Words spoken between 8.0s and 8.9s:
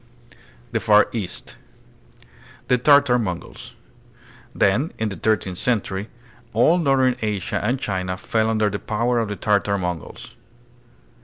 fell under the